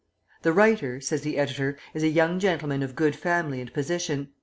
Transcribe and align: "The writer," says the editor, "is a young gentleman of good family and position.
"The 0.41 0.51
writer," 0.51 0.99
says 0.99 1.21
the 1.21 1.37
editor, 1.37 1.77
"is 1.93 2.01
a 2.01 2.07
young 2.09 2.39
gentleman 2.39 2.81
of 2.81 2.95
good 2.95 3.15
family 3.15 3.61
and 3.61 3.71
position. 3.71 4.29